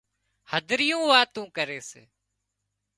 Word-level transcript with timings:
هڌريون 0.51 1.03
واتون 1.09 1.45
ڪري 1.57 1.79
سي 1.89 2.01